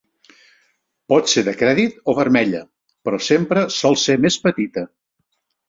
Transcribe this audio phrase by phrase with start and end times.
[1.13, 2.63] Pot ser de crèdit o vermella,
[3.09, 4.89] però sempre sol ser més petita.